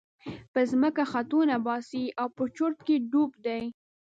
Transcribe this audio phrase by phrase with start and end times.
[0.53, 3.63] په ځمکه خطونه باسي او په چورت کې ډوب دی.